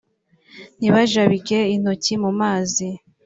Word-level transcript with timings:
ntibajabike 0.79 1.57
intoki 1.75 2.13
mu 2.23 2.31
mazi 2.39 2.87